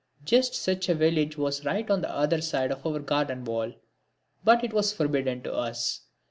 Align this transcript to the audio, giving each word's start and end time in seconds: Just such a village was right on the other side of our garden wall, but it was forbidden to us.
Just 0.25 0.55
such 0.55 0.89
a 0.89 0.95
village 0.95 1.37
was 1.37 1.63
right 1.63 1.87
on 1.87 2.01
the 2.01 2.09
other 2.09 2.41
side 2.41 2.71
of 2.71 2.87
our 2.87 2.97
garden 2.99 3.45
wall, 3.45 3.71
but 4.43 4.63
it 4.63 4.73
was 4.73 4.91
forbidden 4.91 5.43
to 5.43 5.53
us. 5.53 6.01